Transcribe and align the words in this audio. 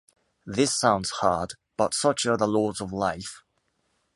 This 0.47 0.75
sounds 0.75 1.11
hard, 1.21 1.53
but 1.77 1.93
such 1.93 2.25
are 2.25 2.35
the 2.35 2.47
laws 2.47 2.81
of 2.81 2.91
life. 2.91 3.43